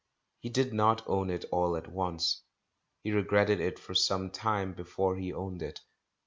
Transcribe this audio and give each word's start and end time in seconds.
He 0.39 0.49
did 0.49 0.73
not 0.73 1.03
own 1.07 1.29
it 1.29 1.45
all 1.51 1.75
at 1.75 1.87
once, 1.91 2.41
he 3.03 3.11
re 3.11 3.21
gretted 3.21 3.59
it 3.59 3.77
for 3.77 3.93
some 3.93 4.31
time 4.31 4.73
before 4.73 5.15
he 5.15 5.31
owned 5.31 5.61
it. 5.61 5.81